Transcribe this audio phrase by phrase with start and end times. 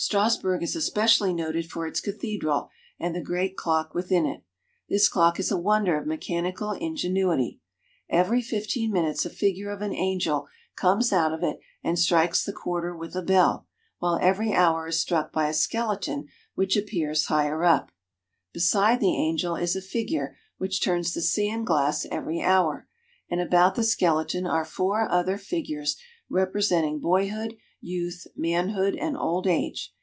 [0.00, 4.44] Strassburg is especially noted for its cathedral and the great clock within it.
[4.88, 7.58] This clock is a wonder of mechanical ingenuity.
[8.08, 10.46] Every fifteen minutes a figure of an angel
[10.76, 13.66] comes out of it and strikes the quarter with a bell,
[13.98, 17.90] while every hour is struck by a skeleton which appears higher up.
[18.52, 18.92] Be 248 GERMANY.
[18.92, 22.86] side the angel is a figure which turns the sand glass every hour,
[23.28, 25.96] and about the skeleton are four other figures
[26.30, 29.94] repre senting boyhood, youth, manhood, and old age.